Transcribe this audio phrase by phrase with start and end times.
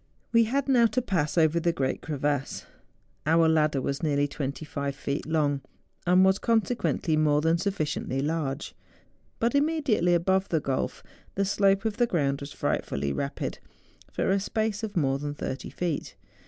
[0.31, 2.65] We had now to pass over the great crevasse.
[3.27, 5.61] Our ladder was nearly 25 feet long,
[6.07, 8.73] and was, conse¬ quently, more than sufficiently large.
[9.37, 11.03] But imme¬ diately above the gulf,
[11.35, 13.59] the slope of the ground was frightfully rapid,
[14.11, 16.15] for a space of more than thirty feet.